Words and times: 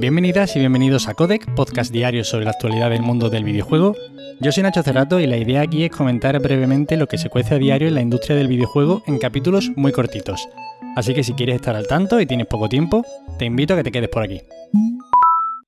Bienvenidas 0.00 0.56
y 0.56 0.60
bienvenidos 0.60 1.08
a 1.08 1.14
Codec, 1.14 1.54
podcast 1.54 1.92
diario 1.92 2.24
sobre 2.24 2.46
la 2.46 2.52
actualidad 2.52 2.88
del 2.88 3.02
mundo 3.02 3.28
del 3.28 3.44
videojuego. 3.44 3.94
Yo 4.40 4.50
soy 4.50 4.62
Nacho 4.62 4.82
Cerrato 4.82 5.20
y 5.20 5.26
la 5.26 5.36
idea 5.36 5.60
aquí 5.60 5.84
es 5.84 5.90
comentar 5.90 6.40
brevemente 6.40 6.96
lo 6.96 7.06
que 7.06 7.18
se 7.18 7.28
cuece 7.28 7.56
a 7.56 7.58
diario 7.58 7.86
en 7.86 7.96
la 7.96 8.00
industria 8.00 8.34
del 8.34 8.48
videojuego 8.48 9.02
en 9.06 9.18
capítulos 9.18 9.70
muy 9.76 9.92
cortitos. 9.92 10.48
Así 10.96 11.12
que 11.12 11.22
si 11.22 11.34
quieres 11.34 11.56
estar 11.56 11.76
al 11.76 11.86
tanto 11.86 12.18
y 12.18 12.24
tienes 12.24 12.46
poco 12.46 12.70
tiempo, 12.70 13.04
te 13.38 13.44
invito 13.44 13.74
a 13.74 13.76
que 13.76 13.82
te 13.82 13.92
quedes 13.92 14.08
por 14.08 14.22
aquí. 14.22 14.40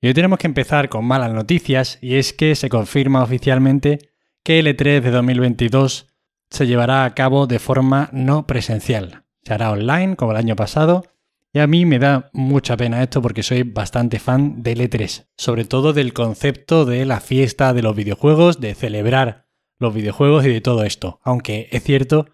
Y 0.01 0.07
hoy 0.07 0.15
tenemos 0.15 0.39
que 0.39 0.47
empezar 0.47 0.89
con 0.89 1.05
malas 1.05 1.35
noticias 1.35 1.99
y 2.01 2.15
es 2.15 2.33
que 2.33 2.55
se 2.55 2.71
confirma 2.71 3.23
oficialmente 3.23 3.99
que 4.43 4.61
el 4.61 4.67
E3 4.67 5.03
de 5.03 5.11
2022 5.11 6.07
se 6.49 6.67
llevará 6.67 7.05
a 7.05 7.15
cabo 7.15 7.47
de 7.47 7.59
forma 7.59 8.09
no 8.13 8.47
presencial. 8.47 9.25
Se 9.45 9.53
hará 9.53 9.73
online 9.73 10.17
como 10.17 10.31
el 10.33 10.39
año 10.39 10.57
pasado 10.57 11.05
y 11.53 11.59
a 11.59 11.67
mí 11.67 11.85
me 11.85 11.99
da 11.99 12.31
mucha 12.33 12.77
pena 12.77 13.03
esto 13.03 13.21
porque 13.21 13.43
soy 13.43 13.63
bastante 13.63 14.19
fan 14.19 14.63
del 14.63 14.81
E3, 14.81 15.27
sobre 15.37 15.65
todo 15.65 15.93
del 15.93 16.13
concepto 16.15 16.85
de 16.85 17.05
la 17.05 17.21
fiesta 17.21 17.75
de 17.75 17.83
los 17.83 17.95
videojuegos, 17.95 18.61
de 18.61 18.75
celebrar 18.75 19.47
los 19.79 19.93
videojuegos 19.93 20.47
y 20.47 20.49
de 20.49 20.61
todo 20.63 20.85
esto. 20.85 21.21
Aunque 21.23 21.69
es 21.71 21.83
cierto 21.83 22.27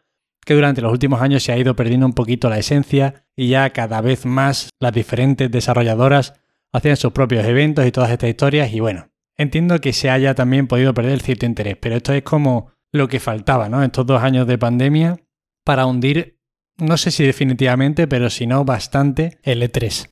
que 0.45 0.55
durante 0.55 0.81
los 0.81 0.93
últimos 0.93 1.21
años 1.21 1.43
se 1.43 1.53
ha 1.53 1.59
ido 1.59 1.75
perdiendo 1.75 2.07
un 2.07 2.13
poquito 2.13 2.49
la 2.49 2.59
esencia 2.59 3.27
y 3.35 3.49
ya 3.49 3.71
cada 3.71 4.01
vez 4.01 4.25
más 4.25 4.71
las 4.79 4.93
diferentes 4.93 5.51
desarrolladoras 5.51 6.35
hacían 6.73 6.97
sus 6.97 7.13
propios 7.13 7.45
eventos 7.45 7.87
y 7.87 7.93
todas 7.93 8.11
estas 8.11 8.31
historias 8.31 8.73
y 8.73 8.81
bueno, 8.81 9.11
entiendo 9.37 9.81
que 9.81 9.93
se 9.93 10.11
haya 10.11 10.35
también 10.35 10.67
podido 10.69 10.95
perder 10.95 11.21
cierto 11.21 11.45
interés, 11.45 11.77
pero 11.81 11.97
esto 11.97 12.13
es 12.13 12.23
como 12.23 12.71
lo 12.93 13.09
que 13.09 13.21
faltaba, 13.21 13.69
¿no? 13.69 13.83
Estos 13.83 14.07
dos 14.07 14.23
años 14.23 14.47
de 14.47 14.59
pandemia 14.59 15.17
para 15.65 15.87
hundir 15.87 16.38
no 16.79 16.97
sé 16.97 17.11
si 17.11 17.25
definitivamente, 17.25 18.07
pero 18.07 18.31
si 18.31 18.47
no 18.47 18.65
bastante, 18.65 19.39
el 19.43 19.63
E3. 19.63 20.11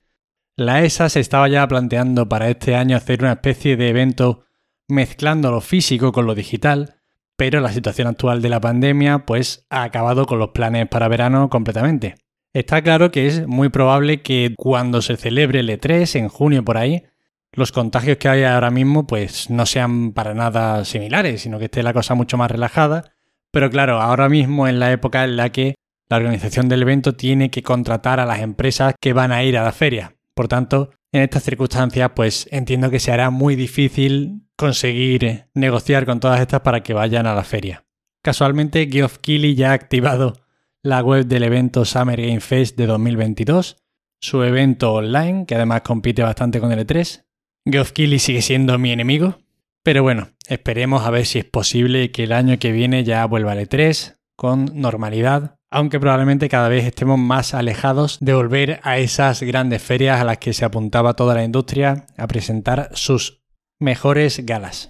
La 0.56 0.82
ESA 0.82 1.08
se 1.08 1.20
estaba 1.20 1.48
ya 1.48 1.66
planteando 1.68 2.28
para 2.28 2.48
este 2.48 2.76
año 2.76 2.96
hacer 2.96 3.22
una 3.22 3.32
especie 3.32 3.76
de 3.76 3.88
evento 3.88 4.44
mezclando 4.88 5.50
lo 5.50 5.60
físico 5.60 6.12
con 6.12 6.26
lo 6.26 6.34
digital, 6.34 6.96
pero 7.36 7.60
la 7.60 7.73
situación 7.73 8.08
actual 8.08 8.40
de 8.40 8.48
la 8.48 8.60
pandemia 8.60 9.26
pues 9.26 9.66
ha 9.68 9.82
acabado 9.82 10.26
con 10.26 10.38
los 10.38 10.50
planes 10.50 10.88
para 10.88 11.08
verano 11.08 11.50
completamente. 11.50 12.16
Está 12.54 12.80
claro 12.80 13.10
que 13.10 13.26
es 13.26 13.46
muy 13.46 13.68
probable 13.68 14.23
que 14.23 14.54
cuando 14.56 15.02
se 15.02 15.16
celebre 15.16 15.60
el 15.60 15.68
E3 15.68 16.18
en 16.18 16.28
junio 16.28 16.64
por 16.64 16.78
ahí, 16.78 17.04
los 17.52 17.70
contagios 17.70 18.16
que 18.16 18.28
hay 18.28 18.45
ahora 18.45 18.70
mismo 18.70 19.06
pues 19.06 19.51
no 19.51 19.66
sean 19.66 20.12
para 20.12 20.32
nada 20.32 20.84
similares, 20.86 21.42
sino 21.42 21.58
que 21.58 21.66
esté 21.66 21.82
la 21.82 21.92
cosa 21.92 22.14
mucho 22.14 22.38
más 22.38 22.51
relajada. 22.51 23.12
Pero 23.51 23.70
claro, 23.70 24.01
ahora 24.01 24.30
mismo 24.30 24.68
en 24.68 24.78
la 24.78 24.90
época 24.90 25.24
en 25.24 25.36
la 25.36 25.51
que 25.51 25.74
la 26.09 26.16
organización 26.16 26.68
del 26.68 26.82
evento 26.82 27.15
tiene 27.15 27.51
que 27.51 27.62
contratar 27.62 28.21
a 28.21 28.26
las 28.26 28.40
empresas 28.40 28.95
que 29.01 29.12
van 29.12 29.32
a 29.32 29.43
ir 29.43 29.59
a 29.59 29.65
la 29.65 29.73
feria. 29.73 30.16
Por 30.35 30.48
tanto, 30.48 30.90
en 31.13 31.23
estas 31.23 31.43
circunstancias, 31.43 32.10
pues 32.15 32.48
entiendo 32.51 32.90
que 32.90 33.01
se 33.01 33.13
hará 33.13 33.30
muy 33.30 33.57
difícil 33.57 34.43
conseguir 34.57 35.46
negociar 35.54 36.07
con 36.07 36.21
todas 36.21 36.40
estas 36.40 36.60
para 36.60 36.82
que 36.82 36.95
vayan 36.95 37.26
a 37.26 37.35
la 37.35 37.45
feria. 37.45 37.85
Casualmente, 38.23 38.88
Geoff 38.90 39.18
Keighley 39.18 39.54
ya 39.54 39.71
ha 39.71 39.74
activado 39.74 40.35
la 40.82 41.02
web 41.02 41.26
del 41.26 41.43
evento 41.43 41.85
Summer 41.85 42.20
Game 42.20 42.41
Fest 42.41 42.76
de 42.76 42.87
2022, 42.87 43.76
su 44.20 44.43
evento 44.43 44.93
online, 44.93 45.46
que 45.46 45.54
además 45.54 45.82
compite 45.82 46.23
bastante 46.23 46.60
con 46.60 46.73
el 46.73 46.87
E3. 46.87 47.24
Geoff 47.65 47.93
Keighley 47.93 48.18
sigue 48.18 48.43
siendo 48.43 48.79
mi 48.79 48.93
enemigo, 48.93 49.38
pero 49.82 50.02
bueno, 50.02 50.30
esperemos 50.48 51.04
a 51.04 51.10
ver 51.10 51.26
si 51.26 51.41
es 51.41 51.45
posible 51.45 52.10
que 52.10 52.24
el 52.24 52.32
año 52.32 52.59
que 52.59 52.73
viene 52.73 53.04
ya 53.04 53.24
vuelva 53.26 53.52
al 53.52 53.60
E3 53.60 54.16
con 54.37 54.70
normalidad 54.74 55.55
aunque 55.70 56.00
probablemente 56.00 56.48
cada 56.48 56.68
vez 56.68 56.84
estemos 56.84 57.18
más 57.18 57.54
alejados 57.54 58.18
de 58.20 58.34
volver 58.34 58.80
a 58.82 58.98
esas 58.98 59.42
grandes 59.42 59.82
ferias 59.82 60.20
a 60.20 60.24
las 60.24 60.38
que 60.38 60.52
se 60.52 60.64
apuntaba 60.64 61.14
toda 61.14 61.34
la 61.34 61.45
industria 61.45 62.06
a 62.16 62.26
presentar 62.26 62.90
sus 62.95 63.45
mejores 63.78 64.44
galas. 64.44 64.88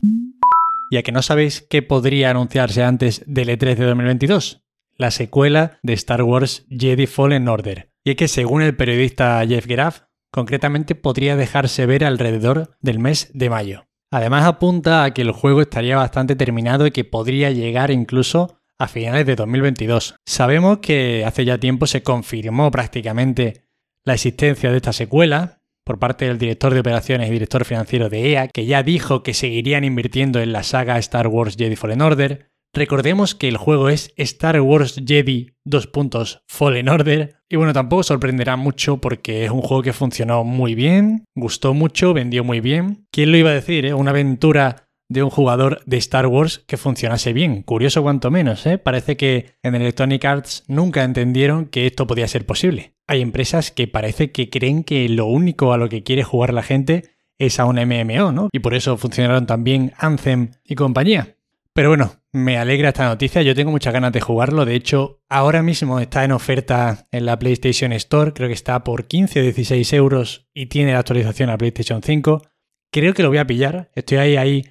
Ya 0.91 1.03
que 1.03 1.13
no 1.13 1.23
sabéis 1.23 1.67
qué 1.69 1.83
podría 1.83 2.31
anunciarse 2.31 2.85
antes 2.85 3.25
del 3.27 3.49
E3 3.49 3.75
de 3.75 3.87
2022, 3.87 4.65
la 4.97 5.11
secuela 5.11 5.79
de 5.83 5.95
Star 5.95 6.23
Wars 6.23 6.67
Jedi 6.71 7.07
Fallen 7.07 7.49
Order. 7.49 7.93
Y 8.05 8.11
es 8.11 8.17
que 8.17 8.29
según 8.29 8.63
el 8.63 8.77
periodista 8.77 9.45
Jeff 9.47 9.67
Graff, 9.67 10.03
concretamente 10.31 10.95
podría 10.95 11.37
dejarse 11.37 11.87
ver 11.87 12.05
alrededor 12.05 12.77
del 12.81 12.99
mes 12.99 13.31
de 13.35 13.51
mayo. 13.51 13.87
Además 14.11 14.45
apunta 14.45 15.03
a 15.03 15.13
que 15.13 15.23
el 15.23 15.33
juego 15.33 15.61
estaría 15.61 15.97
bastante 15.97 16.37
terminado 16.37 16.87
y 16.87 16.93
que 16.93 17.05
podría 17.05 17.51
llegar 17.51 17.91
incluso 17.91 18.56
a 18.79 18.89
finales 18.89 19.27
de 19.27 19.37
2022. 19.37 20.17
Sabemos 20.27 20.79
que 20.79 21.25
hace 21.25 21.45
ya 21.45 21.59
tiempo 21.59 21.87
se 21.87 22.03
confirmó 22.03 22.71
prácticamente 22.71 23.63
la 24.05 24.15
existencia 24.15 24.71
de 24.71 24.77
esta 24.77 24.93
secuela 24.93 25.61
por 25.85 25.99
parte 25.99 26.27
del 26.27 26.39
director 26.39 26.75
de 26.75 26.81
operaciones 26.81 27.29
y 27.29 27.33
director 27.33 27.65
financiero 27.65 28.09
de 28.09 28.33
EA, 28.33 28.49
que 28.49 28.67
ya 28.67 28.83
dijo 28.83 29.23
que 29.23 29.35
seguirían 29.35 29.85
invirtiendo 29.85 30.41
en 30.41 30.53
la 30.53 30.65
saga 30.65 30.99
Star 30.99 31.29
Wars 31.29 31.57
Jedi 31.57 31.77
Fallen 31.77 32.03
Order. 32.03 32.51
Recordemos 32.75 33.35
que 33.35 33.49
el 33.49 33.57
juego 33.57 33.89
es 33.89 34.13
Star 34.17 34.61
Wars 34.61 35.01
Jedi 35.07 35.53
2. 35.65 35.91
Fallen 36.49 36.89
Order. 36.89 37.37
Y 37.49 37.57
bueno, 37.57 37.73
tampoco 37.73 38.03
sorprenderá 38.03 38.57
mucho 38.57 38.99
porque 38.99 39.45
es 39.45 39.51
un 39.51 39.63
juego 39.63 39.83
que 39.83 39.93
funcionó 39.93 40.43
muy 40.43 40.75
bien, 40.75 41.25
gustó 41.37 41.73
mucho, 41.73 42.13
vendió 42.13 42.43
muy 42.43 42.61
bien. 42.61 43.07
¿Quién 43.13 43.31
lo 43.31 43.39
iba 43.39 43.51
a 43.51 43.55
decir? 43.55 43.87
Eh? 43.87 43.95
Una 43.95 44.11
aventura 44.11 44.86
de 45.09 45.23
un 45.23 45.31
jugador 45.31 45.83
de 45.87 45.97
Star 45.99 46.27
Wars 46.27 46.65
que 46.67 46.77
funcionase 46.77 47.33
bien. 47.33 47.63
Curioso 47.63 48.03
cuanto 48.03 48.31
menos, 48.31 48.67
¿eh? 48.67 48.79
Parece 48.79 49.17
que 49.17 49.55
en 49.63 49.75
Electronic 49.75 50.25
Arts 50.25 50.65
nunca 50.67 51.05
entendieron 51.05 51.67
que 51.67 51.87
esto 51.87 52.07
podía 52.07 52.29
ser 52.29 52.47
posible. 52.47 52.95
Hay 53.07 53.21
empresas 53.21 53.71
que 53.71 53.87
parece 53.87 54.33
que 54.33 54.51
creen 54.51 54.83
que 54.85 55.09
lo 55.09 55.27
único 55.27 55.73
a 55.73 55.79
lo 55.79 55.89
que 55.89 56.03
quiere 56.03 56.25
jugar 56.25 56.53
la 56.53 56.63
gente 56.63 57.05
es 57.39 57.61
a 57.61 57.67
un 57.67 57.77
MMO, 57.77 58.33
¿no? 58.33 58.49
Y 58.53 58.61
por 58.61 58.75
eso 58.75 58.97
funcionaron 58.97 59.47
también 59.47 59.93
Anthem 59.99 60.53
y 60.65 60.75
compañía. 60.75 61.37
Pero 61.73 61.91
bueno, 61.91 62.23
me 62.33 62.57
alegra 62.57 62.89
esta 62.89 63.07
noticia, 63.07 63.43
yo 63.43 63.55
tengo 63.55 63.71
muchas 63.71 63.93
ganas 63.93 64.11
de 64.13 64.23
jugarlo, 64.23 64.65
de 64.65 64.75
hecho 64.75 65.21
ahora 65.29 65.63
mismo 65.63 66.01
está 66.01 66.25
en 66.25 66.33
oferta 66.33 67.07
en 67.13 67.27
la 67.27 67.39
PlayStation 67.39 67.93
Store, 67.93 68.33
creo 68.33 68.49
que 68.49 68.55
está 68.55 68.83
por 68.83 69.07
15 69.07 69.41
o 69.41 69.43
16 69.43 69.93
euros 69.93 70.49
y 70.55 70.67
tiene 70.67 70.95
la 70.95 71.01
actualización 71.01 71.51
a 71.51 71.59
PlayStation 71.59 72.03
5. 72.03 72.43
Creo 72.91 73.13
que 73.13 73.23
lo 73.23 73.29
voy 73.29 73.39
a 73.39 73.47
pillar, 73.47 73.91
estoy 73.95 74.19
ahí 74.19 74.37
ahí 74.37 74.65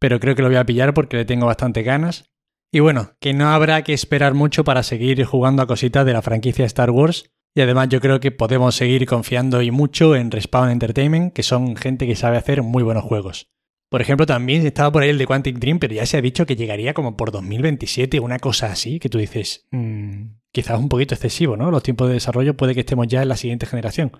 pero 0.00 0.18
creo 0.18 0.34
que 0.34 0.42
lo 0.42 0.48
voy 0.48 0.56
a 0.56 0.66
pillar 0.66 0.92
porque 0.92 1.18
le 1.18 1.24
tengo 1.24 1.46
bastante 1.46 1.84
ganas. 1.84 2.24
Y 2.72 2.80
bueno, 2.80 3.12
que 3.20 3.34
no 3.34 3.48
habrá 3.50 3.82
que 3.82 3.92
esperar 3.92 4.34
mucho 4.34 4.64
para 4.64 4.82
seguir 4.82 5.22
jugando 5.24 5.62
a 5.62 5.66
cositas 5.66 6.06
de 6.06 6.12
la 6.12 6.22
franquicia 6.22 6.64
Star 6.64 6.90
Wars. 6.90 7.30
Y 7.54 7.60
además 7.60 7.88
yo 7.88 8.00
creo 8.00 8.20
que 8.20 8.30
podemos 8.30 8.76
seguir 8.76 9.06
confiando 9.06 9.60
y 9.60 9.70
mucho 9.70 10.14
en 10.14 10.30
Respawn 10.30 10.70
Entertainment, 10.70 11.32
que 11.32 11.42
son 11.42 11.76
gente 11.76 12.06
que 12.06 12.14
sabe 12.14 12.36
hacer 12.36 12.62
muy 12.62 12.82
buenos 12.82 13.04
juegos. 13.04 13.50
Por 13.90 14.00
ejemplo, 14.00 14.24
también 14.24 14.64
estaba 14.64 14.92
por 14.92 15.02
ahí 15.02 15.10
el 15.10 15.18
de 15.18 15.26
Quantic 15.26 15.58
Dream, 15.58 15.80
pero 15.80 15.94
ya 15.94 16.06
se 16.06 16.16
ha 16.16 16.22
dicho 16.22 16.46
que 16.46 16.54
llegaría 16.54 16.94
como 16.94 17.16
por 17.16 17.32
2027, 17.32 18.20
una 18.20 18.38
cosa 18.38 18.70
así, 18.70 19.00
que 19.00 19.08
tú 19.08 19.18
dices, 19.18 19.66
mmm, 19.72 20.26
quizás 20.52 20.78
un 20.78 20.88
poquito 20.88 21.16
excesivo, 21.16 21.56
¿no? 21.56 21.72
Los 21.72 21.82
tiempos 21.82 22.06
de 22.06 22.14
desarrollo 22.14 22.56
puede 22.56 22.74
que 22.74 22.80
estemos 22.80 23.08
ya 23.08 23.20
en 23.20 23.28
la 23.28 23.36
siguiente 23.36 23.66
generación. 23.66 24.12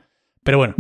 Pero 0.43 0.59
bueno, 0.59 0.75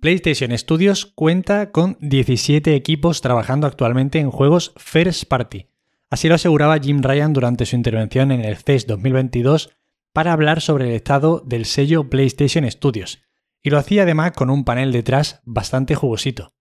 PlayStation 0.00 0.56
Studios 0.56 1.06
cuenta 1.06 1.70
con 1.70 1.98
17 2.00 2.74
equipos 2.74 3.20
trabajando 3.20 3.66
actualmente 3.66 4.18
en 4.18 4.30
juegos 4.30 4.72
First 4.76 5.26
Party. 5.26 5.66
Así 6.08 6.28
lo 6.28 6.34
aseguraba 6.34 6.78
Jim 6.78 7.02
Ryan 7.02 7.32
durante 7.32 7.66
su 7.66 7.76
intervención 7.76 8.32
en 8.32 8.44
el 8.44 8.56
CES 8.56 8.86
2022 8.86 9.76
para 10.12 10.32
hablar 10.32 10.60
sobre 10.60 10.88
el 10.88 10.94
estado 10.94 11.42
del 11.46 11.66
sello 11.66 12.08
PlayStation 12.08 12.68
Studios. 12.70 13.20
Y 13.62 13.70
lo 13.70 13.78
hacía 13.78 14.02
además 14.02 14.32
con 14.32 14.48
un 14.48 14.64
panel 14.64 14.90
detrás 14.90 15.42
bastante 15.44 15.94
jugosito. 15.94 16.54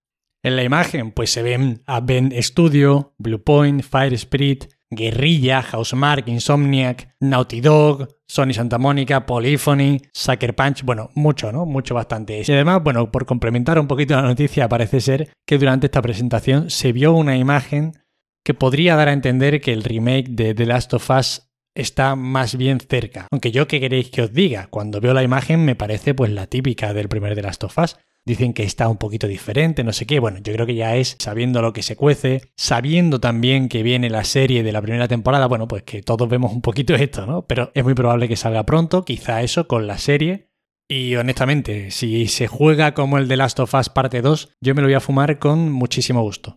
En 0.44 0.56
la 0.56 0.64
imagen 0.64 1.12
pues 1.12 1.32
se 1.32 1.42
ven 1.42 1.82
a 1.88 2.06
Studio, 2.42 3.16
Bluepoint, 3.18 3.84
Fire 3.84 4.14
Spirit, 4.14 4.66
Guerrilla, 4.92 5.62
Housemark, 5.62 6.28
Insomniac, 6.28 7.16
Naughty 7.20 7.62
Dog, 7.62 8.08
Sony 8.28 8.54
Santa 8.54 8.78
Mónica, 8.78 9.26
Polyphony, 9.26 10.00
Sucker 10.14 10.56
Punch, 10.56 10.84
bueno, 10.84 11.10
mucho, 11.16 11.52
¿no? 11.52 11.66
Mucho 11.66 11.96
bastante. 11.96 12.42
Y 12.46 12.52
además, 12.52 12.84
bueno, 12.84 13.12
por 13.12 13.26
complementar 13.26 13.80
un 13.80 13.88
poquito 13.88 14.16
la 14.16 14.24
noticia, 14.24 14.68
parece 14.68 15.02
ser 15.02 15.32
que 15.46 15.58
durante 15.58 15.88
esta 15.88 16.02
presentación 16.02 16.70
se 16.70 16.92
vio 16.92 17.14
una 17.14 17.38
imagen 17.38 17.94
que 18.44 18.54
podría 18.54 18.96
dar 18.96 19.10
a 19.10 19.14
entender 19.14 19.62
que 19.62 19.74
el 19.74 19.84
remake 19.84 20.30
de 20.30 20.54
The 20.54 20.66
Last 20.66 20.94
of 20.94 21.10
Us 21.10 21.50
está 21.76 22.16
más 22.16 22.56
bien 22.56 22.80
cerca. 22.80 23.28
Aunque 23.32 23.52
yo 23.52 23.68
qué 23.68 23.80
queréis 23.80 24.10
que 24.10 24.24
os 24.24 24.34
diga, 24.34 24.68
cuando 24.70 25.00
veo 25.02 25.14
la 25.14 25.24
imagen 25.24 25.66
me 25.66 25.76
parece 25.76 26.14
pues 26.14 26.32
la 26.32 26.48
típica 26.48 26.94
del 26.94 27.10
primer 27.10 27.36
The 27.36 27.42
Last 27.42 27.64
of 27.64 27.78
Us 27.78 27.98
dicen 28.26 28.54
que 28.54 28.64
está 28.64 28.88
un 28.88 28.98
poquito 28.98 29.28
diferente, 29.28 29.84
no 29.84 29.94
sé 29.94 30.06
qué. 30.06 30.20
Bueno, 30.20 30.40
yo 30.44 30.54
creo 30.54 30.66
que 30.66 30.76
ya 30.76 30.96
es 30.96 31.16
sabiendo 31.20 31.62
lo 31.62 31.74
que 31.74 31.84
se 31.84 31.96
cuece, 31.96 32.42
sabiendo 32.56 33.20
también 33.20 33.70
que 33.70 33.84
viene 33.84 34.10
la 34.10 34.24
serie 34.24 34.64
de 34.64 34.72
la 34.72 34.82
primera 34.82 35.08
temporada, 35.08 35.48
bueno, 35.48 35.68
pues 35.68 35.84
que 35.84 36.02
todos 36.02 36.30
vemos 36.30 36.52
un 36.54 36.62
poquito 36.62 36.96
esto, 36.96 37.26
¿no? 37.26 37.46
Pero 37.48 37.72
es 37.74 37.84
muy 37.84 37.94
probable 37.94 38.28
que 38.28 38.36
salga 38.36 38.66
pronto, 38.66 39.04
quizá 39.06 39.42
eso 39.42 39.68
con 39.68 39.88
la 39.88 39.98
serie. 39.98 40.50
Y 40.88 41.16
honestamente, 41.16 41.92
si 41.92 42.28
se 42.28 42.48
juega 42.48 42.96
como 42.96 43.20
el 43.20 43.28
de 43.28 43.38
Last 43.38 43.60
of 43.60 43.74
Us 43.76 43.90
parte 43.90 44.22
2, 44.22 44.56
yo 44.60 44.74
me 44.74 44.82
lo 44.82 44.88
voy 44.88 44.96
a 44.96 45.00
fumar 45.00 45.38
con 45.38 45.72
muchísimo 45.72 46.22
gusto. 46.24 46.56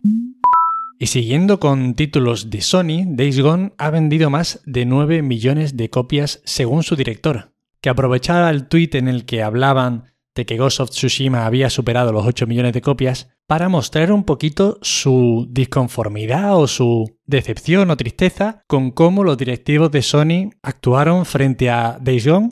Y 0.99 1.07
siguiendo 1.07 1.59
con 1.59 1.95
títulos 1.95 2.49
de 2.49 2.61
Sony, 2.61 3.03
Days 3.05 3.39
Gone 3.39 3.73
ha 3.77 3.89
vendido 3.89 4.29
más 4.29 4.61
de 4.65 4.85
9 4.85 5.21
millones 5.21 5.75
de 5.75 5.89
copias 5.89 6.41
según 6.45 6.83
su 6.83 6.95
director, 6.95 7.51
que 7.81 7.89
aprovechaba 7.89 8.49
el 8.49 8.67
tweet 8.67 8.91
en 8.93 9.07
el 9.07 9.25
que 9.25 9.43
hablaban 9.43 10.12
de 10.35 10.45
que 10.45 10.57
Ghost 10.57 10.79
of 10.79 10.89
Tsushima 10.89 11.45
había 11.45 11.69
superado 11.69 12.11
los 12.11 12.25
8 12.25 12.47
millones 12.47 12.73
de 12.73 12.81
copias 12.81 13.29
para 13.47 13.69
mostrar 13.69 14.11
un 14.11 14.23
poquito 14.23 14.79
su 14.81 15.47
disconformidad 15.49 16.57
o 16.57 16.67
su 16.67 17.19
decepción 17.25 17.91
o 17.91 17.97
tristeza 17.97 18.63
con 18.67 18.91
cómo 18.91 19.23
los 19.23 19.37
directivos 19.37 19.91
de 19.91 20.01
Sony 20.01 20.49
actuaron 20.61 21.25
frente 21.25 21.69
a 21.69 21.97
Days 22.01 22.27
Gone. 22.27 22.51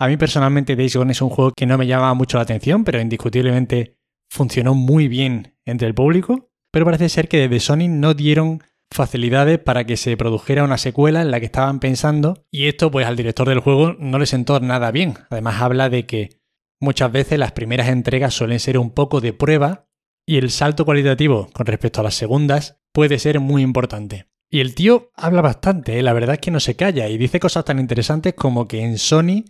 A 0.00 0.08
mí 0.08 0.16
personalmente 0.16 0.74
Days 0.74 0.96
Gone 0.96 1.12
es 1.12 1.22
un 1.22 1.30
juego 1.30 1.52
que 1.56 1.66
no 1.66 1.78
me 1.78 1.86
llama 1.86 2.12
mucho 2.14 2.38
la 2.38 2.42
atención, 2.42 2.84
pero 2.84 3.00
indiscutiblemente 3.00 3.98
funcionó 4.30 4.74
muy 4.74 5.06
bien 5.08 5.54
entre 5.64 5.86
el 5.86 5.94
público. 5.94 6.50
Pero 6.72 6.86
parece 6.86 7.08
ser 7.08 7.28
que 7.28 7.48
desde 7.48 7.60
Sony 7.60 7.88
no 7.88 8.14
dieron 8.14 8.62
facilidades 8.90 9.58
para 9.58 9.84
que 9.84 9.96
se 9.96 10.16
produjera 10.16 10.64
una 10.64 10.78
secuela 10.78 11.22
en 11.22 11.30
la 11.30 11.40
que 11.40 11.46
estaban 11.46 11.80
pensando 11.80 12.44
y 12.50 12.66
esto 12.66 12.90
pues 12.90 13.06
al 13.06 13.16
director 13.16 13.48
del 13.48 13.60
juego 13.60 13.94
no 13.98 14.18
le 14.18 14.26
sentó 14.26 14.60
nada 14.60 14.90
bien. 14.90 15.14
Además 15.30 15.60
habla 15.60 15.88
de 15.88 16.06
que 16.06 16.41
muchas 16.82 17.10
veces 17.12 17.38
las 17.38 17.52
primeras 17.52 17.88
entregas 17.88 18.34
suelen 18.34 18.60
ser 18.60 18.76
un 18.76 18.90
poco 18.90 19.20
de 19.20 19.32
prueba 19.32 19.86
y 20.26 20.36
el 20.36 20.50
salto 20.50 20.84
cualitativo 20.84 21.48
con 21.52 21.64
respecto 21.64 22.00
a 22.00 22.04
las 22.04 22.14
segundas 22.14 22.80
puede 22.92 23.18
ser 23.18 23.40
muy 23.40 23.62
importante. 23.62 24.26
Y 24.50 24.60
el 24.60 24.74
tío 24.74 25.10
habla 25.14 25.40
bastante, 25.40 25.98
¿eh? 25.98 26.02
la 26.02 26.12
verdad 26.12 26.34
es 26.34 26.40
que 26.40 26.50
no 26.50 26.60
se 26.60 26.76
calla 26.76 27.08
y 27.08 27.16
dice 27.16 27.40
cosas 27.40 27.64
tan 27.64 27.78
interesantes 27.78 28.34
como 28.34 28.68
que 28.68 28.82
en 28.82 28.98
Sony 28.98 29.44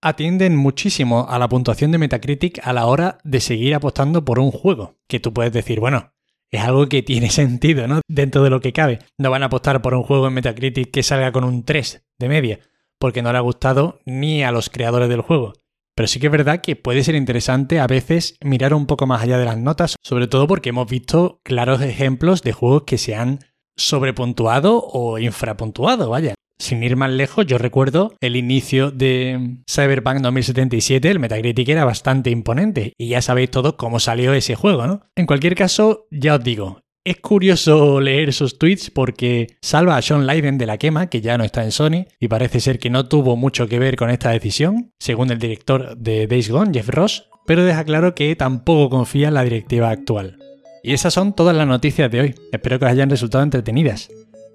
atienden 0.00 0.56
muchísimo 0.56 1.28
a 1.28 1.38
la 1.38 1.48
puntuación 1.48 1.92
de 1.92 1.98
Metacritic 1.98 2.58
a 2.66 2.72
la 2.72 2.86
hora 2.86 3.18
de 3.22 3.40
seguir 3.40 3.74
apostando 3.74 4.24
por 4.24 4.38
un 4.38 4.50
juego. 4.50 4.96
Que 5.06 5.20
tú 5.20 5.32
puedes 5.32 5.52
decir, 5.52 5.80
bueno, 5.80 6.14
es 6.50 6.62
algo 6.62 6.88
que 6.88 7.02
tiene 7.02 7.30
sentido, 7.30 7.86
¿no? 7.86 8.00
Dentro 8.08 8.42
de 8.42 8.50
lo 8.50 8.60
que 8.60 8.72
cabe. 8.72 9.00
No 9.18 9.30
van 9.30 9.42
a 9.42 9.46
apostar 9.46 9.82
por 9.82 9.94
un 9.94 10.02
juego 10.02 10.28
en 10.28 10.34
Metacritic 10.34 10.90
que 10.90 11.02
salga 11.02 11.32
con 11.32 11.44
un 11.44 11.64
3 11.64 12.06
de 12.18 12.28
media, 12.28 12.60
porque 12.98 13.22
no 13.22 13.30
le 13.30 13.38
ha 13.38 13.42
gustado 13.42 14.00
ni 14.06 14.42
a 14.42 14.52
los 14.52 14.70
creadores 14.70 15.08
del 15.08 15.20
juego. 15.20 15.52
Pero 15.98 16.06
sí 16.06 16.20
que 16.20 16.26
es 16.26 16.32
verdad 16.32 16.60
que 16.60 16.76
puede 16.76 17.02
ser 17.02 17.16
interesante 17.16 17.80
a 17.80 17.88
veces 17.88 18.36
mirar 18.40 18.72
un 18.72 18.86
poco 18.86 19.08
más 19.08 19.20
allá 19.20 19.36
de 19.36 19.44
las 19.44 19.58
notas, 19.58 19.96
sobre 20.00 20.28
todo 20.28 20.46
porque 20.46 20.68
hemos 20.68 20.88
visto 20.88 21.40
claros 21.42 21.80
ejemplos 21.80 22.42
de 22.42 22.52
juegos 22.52 22.84
que 22.84 22.98
se 22.98 23.16
han 23.16 23.40
sobrepuntuado 23.76 24.80
o 24.80 25.18
infrapuntuado, 25.18 26.08
vaya. 26.08 26.34
Sin 26.56 26.84
ir 26.84 26.94
más 26.94 27.10
lejos, 27.10 27.46
yo 27.46 27.58
recuerdo 27.58 28.14
el 28.20 28.36
inicio 28.36 28.92
de 28.92 29.58
Cyberpunk 29.68 30.20
2077, 30.20 31.10
el 31.10 31.18
Metacritic 31.18 31.68
era 31.68 31.84
bastante 31.84 32.30
imponente 32.30 32.92
y 32.96 33.08
ya 33.08 33.20
sabéis 33.20 33.50
todos 33.50 33.74
cómo 33.74 33.98
salió 33.98 34.34
ese 34.34 34.54
juego, 34.54 34.86
¿no? 34.86 35.00
En 35.16 35.26
cualquier 35.26 35.56
caso, 35.56 36.06
ya 36.12 36.36
os 36.36 36.44
digo, 36.44 36.80
es 37.10 37.20
curioso 37.20 38.00
leer 38.00 38.28
esos 38.28 38.58
tweets 38.58 38.90
porque 38.90 39.56
salva 39.62 39.96
a 39.96 40.02
Sean 40.02 40.26
Leiden 40.26 40.58
de 40.58 40.66
la 40.66 40.76
quema, 40.76 41.08
que 41.08 41.20
ya 41.20 41.38
no 41.38 41.44
está 41.44 41.64
en 41.64 41.72
Sony, 41.72 42.06
y 42.20 42.28
parece 42.28 42.60
ser 42.60 42.78
que 42.78 42.90
no 42.90 43.06
tuvo 43.06 43.36
mucho 43.36 43.66
que 43.66 43.78
ver 43.78 43.96
con 43.96 44.10
esta 44.10 44.30
decisión, 44.30 44.92
según 44.98 45.30
el 45.30 45.38
director 45.38 45.96
de 45.96 46.26
Days 46.26 46.50
Gone, 46.50 46.72
Jeff 46.72 46.88
Ross, 46.88 47.28
pero 47.46 47.64
deja 47.64 47.84
claro 47.84 48.14
que 48.14 48.36
tampoco 48.36 48.90
confía 48.90 49.28
en 49.28 49.34
la 49.34 49.44
directiva 49.44 49.90
actual. 49.90 50.38
Y 50.82 50.92
esas 50.92 51.14
son 51.14 51.34
todas 51.34 51.56
las 51.56 51.66
noticias 51.66 52.10
de 52.10 52.20
hoy. 52.20 52.34
Espero 52.52 52.78
que 52.78 52.84
os 52.84 52.90
hayan 52.90 53.10
resultado 53.10 53.42
entretenidas. 53.42 54.10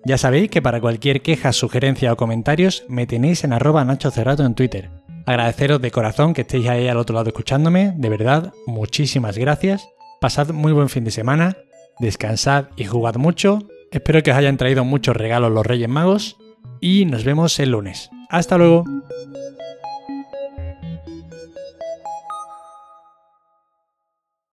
Ya 0.06 0.18
sabéis 0.18 0.50
que 0.50 0.62
para 0.62 0.80
cualquier 0.80 1.22
queja, 1.22 1.54
sugerencia 1.54 2.14
o 2.14 2.18
comentarios 2.18 2.86
me 2.88 3.08
tenéis 3.08 3.44
en 3.44 3.54
arroba 3.54 3.84
Nacho 3.84 4.12
Cerrato 4.12 4.46
en 4.46 4.54
Twitter. 4.54 4.90
Agradeceros 5.26 5.82
de 5.82 5.92
corazón 5.92 6.34
que 6.34 6.42
estéis 6.42 6.68
ahí 6.68 6.88
al 6.88 6.98
otro 6.98 7.16
lado 7.16 7.30
escuchándome, 7.30 7.94
de 7.96 8.10
verdad, 8.10 8.54
muchísimas 8.68 9.38
gracias. 9.38 9.88
Pasad 10.20 10.50
muy 10.52 10.72
buen 10.72 10.90
fin 10.90 11.04
de 11.04 11.12
semana, 11.12 11.58
descansad 12.00 12.66
y 12.76 12.86
jugad 12.86 13.16
mucho. 13.16 13.60
Espero 13.92 14.24
que 14.24 14.32
os 14.32 14.38
hayan 14.38 14.58
traído 14.58 14.84
muchos 14.84 15.16
regalos 15.16 15.52
los 15.52 15.66
Reyes 15.66 15.90
Magos 15.90 16.38
y 16.82 17.06
nos 17.06 17.24
vemos 17.24 17.60
el 17.60 17.72
lunes. 17.72 18.10
Hasta 18.30 18.58
luego. 18.58 18.86